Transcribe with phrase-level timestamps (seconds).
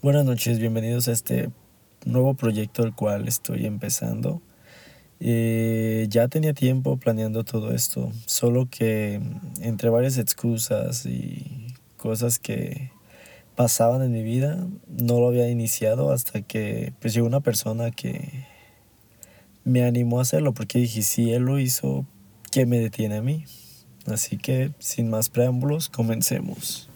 [0.00, 1.50] Buenas noches, bienvenidos a este
[2.04, 4.40] nuevo proyecto el cual estoy empezando.
[5.18, 9.20] Eh, ya tenía tiempo planeando todo esto, solo que
[9.60, 12.92] entre varias excusas y cosas que
[13.56, 18.46] pasaban en mi vida, no lo había iniciado hasta que pues llegó una persona que
[19.64, 22.06] me animó a hacerlo, porque dije, si él lo hizo,
[22.52, 23.46] ¿qué me detiene a mí?
[24.06, 26.88] Así que, sin más preámbulos, comencemos.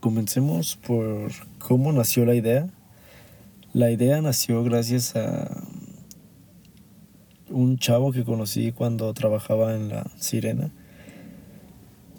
[0.00, 2.68] Comencemos por cómo nació la idea.
[3.72, 5.62] La idea nació gracias a
[7.50, 10.70] un chavo que conocí cuando trabajaba en la Sirena.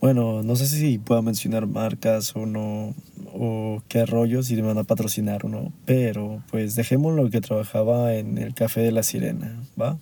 [0.02, 2.94] Bueno, no sé si puedo mencionar marcas o no,
[3.34, 8.14] o qué rollo, si me van a patrocinar o no, pero pues dejémoslo que trabajaba
[8.16, 9.98] en el Café de la Sirena, ¿va?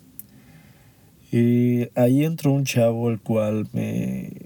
[1.32, 4.43] Y ahí entró un chavo el cual me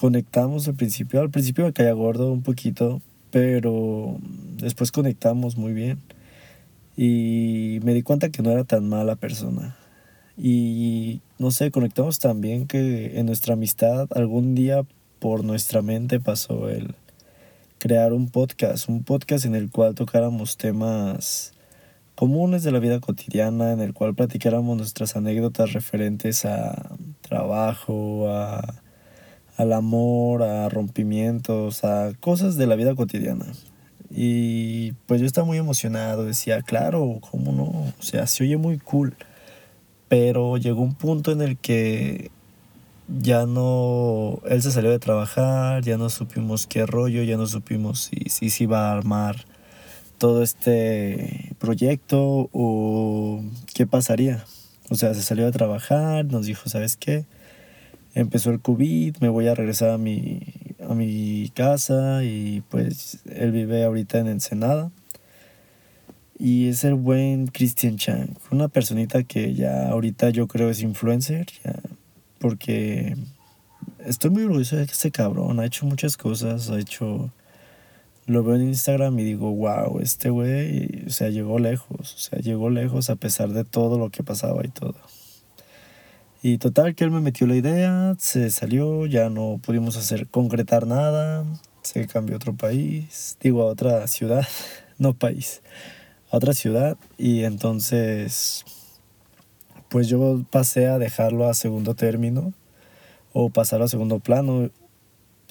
[0.00, 1.20] conectamos al principio.
[1.20, 4.16] Al principio me caía gordo un poquito, pero
[4.56, 5.98] después conectamos muy bien.
[6.96, 9.76] Y me di cuenta que no era tan mala persona.
[10.38, 14.84] Y no sé, conectamos tan bien que en nuestra amistad algún día
[15.18, 16.94] por nuestra mente pasó el
[17.78, 21.52] crear un podcast, un podcast en el cual tocáramos temas
[22.14, 28.80] comunes de la vida cotidiana, en el cual platicáramos nuestras anécdotas referentes a trabajo, a
[29.60, 33.44] al amor, a rompimientos, a cosas de la vida cotidiana.
[34.10, 37.64] Y pues yo estaba muy emocionado, decía, claro, ¿cómo no?
[37.64, 39.14] O sea, se oye muy cool.
[40.08, 42.30] Pero llegó un punto en el que
[43.08, 48.00] ya no, él se salió de trabajar, ya no supimos qué rollo, ya no supimos
[48.00, 49.44] si, si se iba a armar
[50.16, 53.42] todo este proyecto o
[53.74, 54.44] qué pasaría.
[54.88, 57.26] O sea, se salió de trabajar, nos dijo, ¿sabes qué?
[58.14, 60.40] Empezó el COVID, me voy a regresar a mi,
[60.88, 64.90] a mi casa y pues él vive ahorita en Ensenada.
[66.38, 71.46] Y es el buen Christian Chang, una personita que ya ahorita yo creo es influencer,
[71.62, 71.78] ya,
[72.38, 73.14] porque
[74.06, 77.30] estoy muy orgulloso de este cabrón ha hecho muchas cosas, ha hecho...
[78.26, 82.38] Lo veo en Instagram y digo, wow, este güey, o sea, llegó lejos, o sea,
[82.38, 84.94] llegó lejos a pesar de todo lo que pasaba y todo.
[86.42, 90.86] Y total que él me metió la idea, se salió, ya no pudimos hacer concretar
[90.86, 91.44] nada,
[91.82, 94.46] se cambió a otro país, digo a otra ciudad,
[94.98, 95.60] no país,
[96.30, 98.64] a otra ciudad y entonces
[99.90, 102.54] pues yo pasé a dejarlo a segundo término
[103.34, 104.70] o pasarlo a segundo plano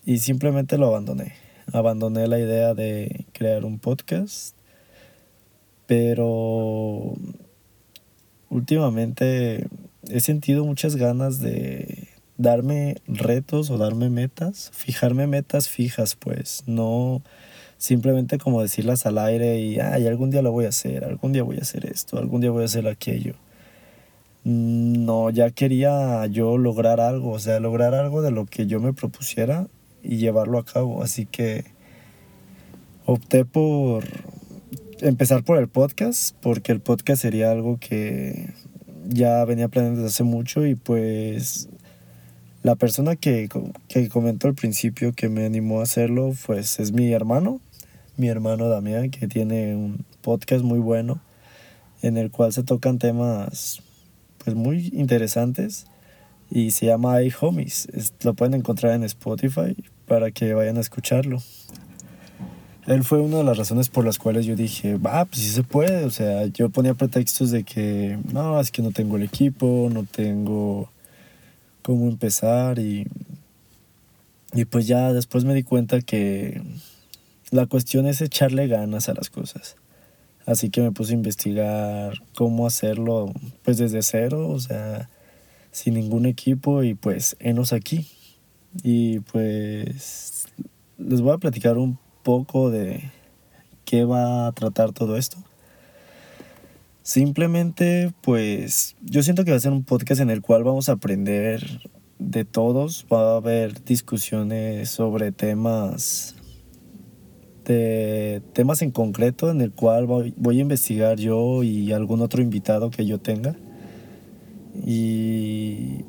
[0.06, 1.34] y simplemente lo abandoné.
[1.72, 4.56] Abandoné la idea de crear un podcast,
[5.86, 7.14] pero
[8.50, 9.68] últimamente
[10.10, 17.22] he sentido muchas ganas de darme retos o darme metas, fijarme metas fijas, pues, no
[17.78, 21.44] simplemente como decirlas al aire y, ay, algún día lo voy a hacer, algún día
[21.44, 23.36] voy a hacer esto, algún día voy a hacer aquello.
[24.44, 28.94] No, ya quería yo lograr algo, o sea, lograr algo de lo que yo me
[28.94, 29.68] propusiera
[30.04, 31.66] y llevarlo a cabo, así que
[33.06, 34.04] opté por
[35.02, 38.54] empezar por el podcast, porque el podcast sería algo que
[39.10, 41.68] ya venía planeando desde hace mucho y pues
[42.62, 43.50] la persona que,
[43.88, 47.60] que comentó al principio que me animó a hacerlo pues es mi hermano,
[48.18, 51.22] mi hermano Damián, que tiene un podcast muy bueno
[52.02, 53.82] en el cual se tocan temas
[54.44, 55.88] pues muy interesantes
[56.50, 57.88] y se llama iHomies.
[58.24, 59.76] Lo pueden encontrar en Spotify
[60.08, 61.42] para que vayan a escucharlo
[62.90, 65.62] él fue una de las razones por las cuales yo dije, va, pues sí se
[65.62, 66.06] puede.
[66.06, 70.06] O sea, yo ponía pretextos de que, no, es que no tengo el equipo, no
[70.06, 70.90] tengo
[71.84, 73.08] cómo empezar y,
[74.54, 76.64] y pues ya después me di cuenta que
[77.52, 79.76] la cuestión es echarle ganas a las cosas.
[80.48, 83.32] Así que me puse a investigar cómo hacerlo
[83.64, 85.10] pues desde cero, o sea,
[85.72, 88.08] sin ningún equipo y pues enos aquí.
[88.82, 90.48] Y pues
[90.98, 93.12] les voy a platicar un poco de
[93.86, 95.38] qué va a tratar todo esto.
[97.02, 100.92] Simplemente, pues yo siento que va a ser un podcast en el cual vamos a
[100.92, 101.82] aprender
[102.20, 103.08] de todos.
[103.12, 106.36] Va a haber discusiones sobre temas
[107.66, 112.44] de temas en concreto en el cual voy, voy, a investigar yo y algún otro
[112.44, 113.56] invitado que yo tenga.
[114.86, 116.04] Y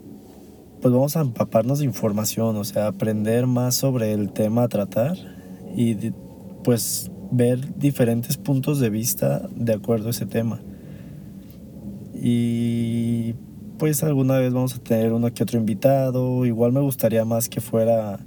[0.82, 5.39] pues vamos a empaparnos de información, o sea, aprender más sobre el tema a tratar
[5.74, 6.12] y
[6.64, 10.60] pues ver diferentes puntos de vista de acuerdo a ese tema.
[12.14, 13.34] Y
[13.78, 16.44] pues alguna vez vamos a tener uno que otro invitado.
[16.44, 18.18] Igual me gustaría más que fuera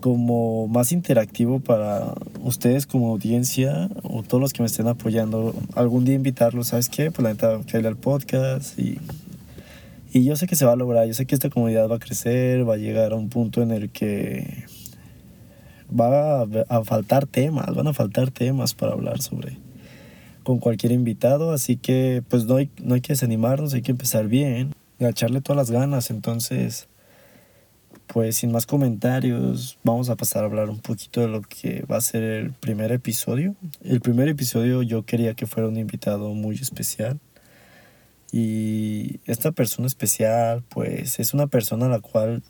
[0.00, 2.12] como más interactivo para
[2.42, 5.54] ustedes como audiencia o todos los que me estén apoyando.
[5.74, 7.10] Algún día invitarlos, ¿sabes qué?
[7.10, 8.98] Pues la neta, caerle al podcast y,
[10.12, 11.06] y yo sé que se va a lograr.
[11.06, 13.70] Yo sé que esta comunidad va a crecer, va a llegar a un punto en
[13.70, 14.64] el que
[15.98, 19.58] va a, faltar temas, van a faltar temas para hablar sobre
[20.42, 24.28] con cualquier invitado, así que pues no hay, no hay que desanimarnos, hay que empezar
[24.28, 26.88] bien, y echarle todas las ganas, entonces
[28.06, 31.96] pues sin más comentarios vamos a pasar a hablar un poquito de lo que va
[31.96, 33.54] a ser el primer episodio.
[33.82, 37.18] El primer episodio yo quería que fuera un invitado muy especial
[38.30, 42.42] y esta persona especial pues es una persona a la cual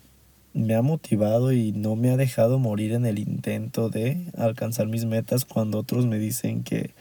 [0.55, 5.05] me ha motivado y no me ha dejado morir en el intento de alcanzar mis
[5.05, 6.91] metas cuando otros me dicen que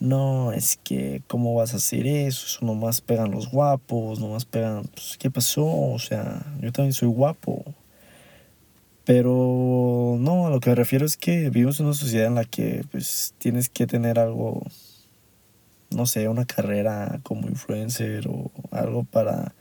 [0.00, 2.46] no, es que, ¿cómo vas a hacer eso?
[2.46, 5.66] Eso nomás pegan los guapos, nomás pegan, pues, ¿qué pasó?
[5.66, 7.62] O sea, yo también soy guapo.
[9.04, 12.44] Pero no, a lo que me refiero es que vivimos en una sociedad en la
[12.44, 14.62] que pues tienes que tener algo,
[15.90, 19.54] no sé, una carrera como influencer o algo para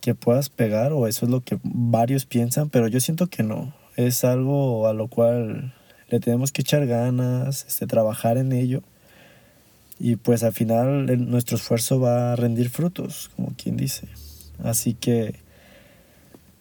[0.00, 3.74] que puedas pegar o eso es lo que varios piensan, pero yo siento que no.
[3.96, 5.74] Es algo a lo cual
[6.08, 8.82] le tenemos que echar ganas, este, trabajar en ello
[10.00, 14.08] y pues al final nuestro esfuerzo va a rendir frutos, como quien dice.
[14.64, 15.34] Así que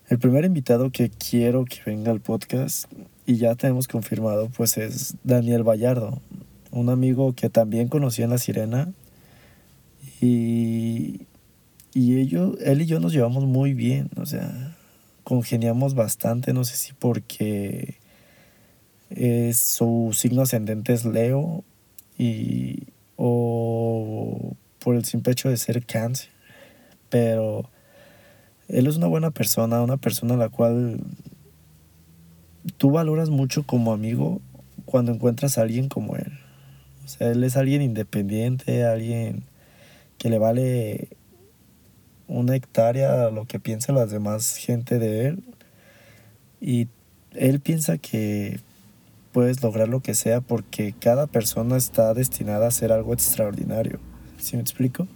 [0.10, 2.92] el primer invitado que quiero que venga al podcast
[3.26, 6.22] y ya tenemos confirmado pues es Daniel Vallardo,
[6.72, 8.92] un amigo que también conocí en La Sirena
[10.22, 11.22] y,
[11.94, 14.76] y ellos, él y yo nos llevamos muy bien, o sea,
[15.24, 17.96] congeniamos bastante, no sé si porque
[19.54, 21.64] su signo ascendente es Leo
[22.18, 22.84] y
[23.16, 26.30] o por el simple hecho de ser cáncer.
[27.10, 27.70] Pero
[28.68, 31.02] él es una buena persona, una persona a la cual
[32.78, 34.42] tú valoras mucho como amigo
[34.86, 36.32] cuando encuentras a alguien como él.
[37.04, 39.44] O sea, él es alguien independiente, alguien
[40.18, 41.10] que le vale
[42.30, 45.44] una hectárea lo que piensa las demás gente de él.
[46.62, 46.88] Y
[47.34, 48.60] él piensa que
[49.31, 54.00] puedes lograr lo que sea porque cada persona está destinada a hacer algo extraordinario.
[54.38, 55.08] ¿Sí me explico?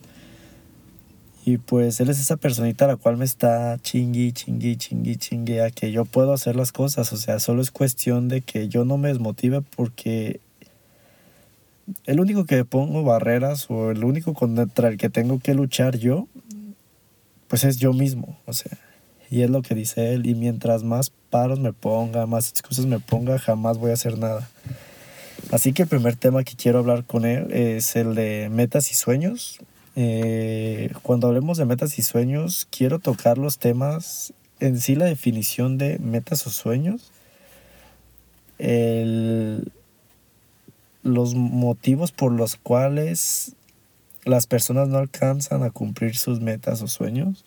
[1.45, 5.59] Y pues él es esa personita a la cual me está chingui, chingui, chingui, chingui
[5.59, 7.11] a que yo puedo hacer las cosas.
[7.11, 10.39] O sea, solo es cuestión de que yo no me desmotive porque
[12.05, 16.27] el único que pongo barreras o el único contra el que tengo que luchar yo,
[17.53, 18.35] pues es yo mismo.
[18.47, 18.79] O sea,
[19.29, 20.25] y es lo que dice él.
[20.25, 24.49] Y mientras más paros me ponga, más excusas me ponga, jamás voy a hacer nada.
[25.51, 28.95] Así que el primer tema que quiero hablar con él es el de metas y
[28.95, 29.59] sueños.
[29.95, 35.77] Eh, cuando hablemos de metas y sueños, quiero tocar los temas en sí, la definición
[35.77, 37.11] de metas o sueños,
[41.03, 43.55] los motivos por los cuales
[44.25, 47.45] las personas no alcanzan a cumplir sus metas o sueños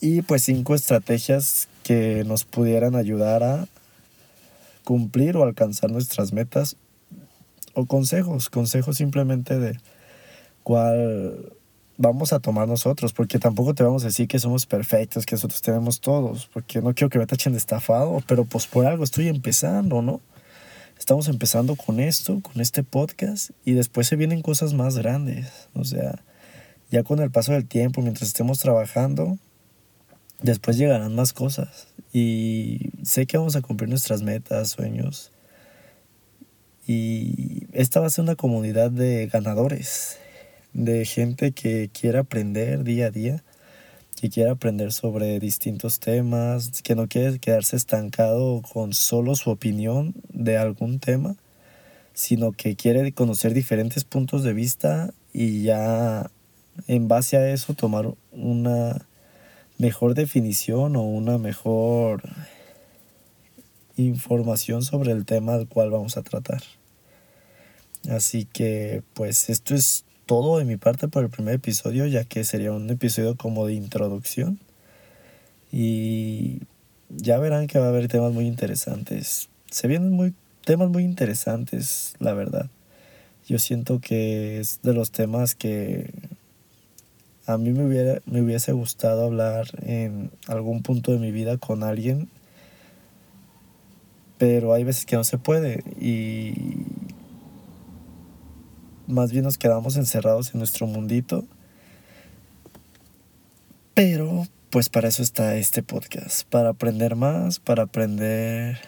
[0.00, 3.68] y pues cinco estrategias que nos pudieran ayudar a
[4.84, 6.76] cumplir o alcanzar nuestras metas
[7.74, 9.78] o consejos, consejos simplemente de
[10.62, 11.52] cuál
[11.98, 15.62] vamos a tomar nosotros, porque tampoco te vamos a decir que somos perfectos, que nosotros
[15.62, 19.28] tenemos todos, porque no quiero que me tachen de estafado, pero pues por algo estoy
[19.28, 20.20] empezando, ¿no?
[20.98, 25.84] Estamos empezando con esto, con este podcast, y después se vienen cosas más grandes, o
[25.84, 26.24] sea,
[26.90, 29.38] ya con el paso del tiempo, mientras estemos trabajando,
[30.40, 31.88] después llegarán más cosas.
[32.12, 35.32] Y sé que vamos a cumplir nuestras metas, sueños.
[36.86, 40.18] Y esta va a ser una comunidad de ganadores,
[40.72, 43.44] de gente que quiere aprender día a día,
[44.16, 50.14] que quiere aprender sobre distintos temas, que no quiere quedarse estancado con solo su opinión
[50.30, 51.36] de algún tema,
[52.14, 56.30] sino que quiere conocer diferentes puntos de vista y ya
[56.88, 59.06] en base a eso tomar una
[59.76, 62.22] mejor definición o una mejor
[63.96, 66.62] información sobre el tema al cual vamos a tratar.
[68.08, 72.44] Así que pues esto es todo de mi parte por el primer episodio, ya que
[72.44, 74.58] sería un episodio como de introducción.
[75.72, 76.62] Y
[77.08, 79.48] ya verán que va a haber temas muy interesantes.
[79.70, 82.68] Se vienen muy, temas muy interesantes, la verdad.
[83.48, 86.12] Yo siento que es de los temas que
[87.46, 91.84] a mí me, hubiera, me hubiese gustado hablar en algún punto de mi vida con
[91.84, 92.28] alguien,
[94.38, 96.54] pero hay veces que no se puede y
[99.06, 101.44] más bien nos quedamos encerrados en nuestro mundito.
[103.94, 108.78] Pero pues para eso está este podcast, para aprender más, para aprender,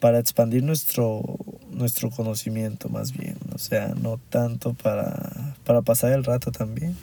[0.00, 1.22] para expandir nuestro,
[1.70, 6.96] nuestro conocimiento más bien, o sea, no tanto para, para pasar el rato también,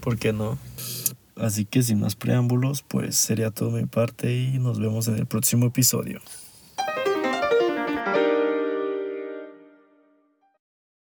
[0.00, 0.56] ¿por qué no?
[1.36, 5.26] Así que sin más preámbulos, pues sería todo mi parte y nos vemos en el
[5.26, 6.20] próximo episodio.